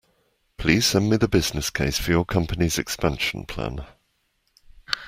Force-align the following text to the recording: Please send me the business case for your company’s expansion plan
Please 0.57 0.87
send 0.87 1.11
me 1.11 1.17
the 1.17 1.27
business 1.27 1.69
case 1.69 1.99
for 1.99 2.09
your 2.09 2.25
company’s 2.25 2.79
expansion 2.79 3.45
plan 3.45 3.85